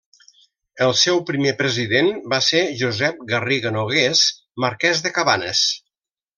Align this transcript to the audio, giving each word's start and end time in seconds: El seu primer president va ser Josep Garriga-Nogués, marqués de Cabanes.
El 0.85 0.93
seu 1.01 1.19
primer 1.27 1.51
president 1.59 2.09
va 2.33 2.41
ser 2.47 2.63
Josep 2.81 3.21
Garriga-Nogués, 3.35 4.27
marqués 4.67 5.07
de 5.07 5.17
Cabanes. 5.21 5.65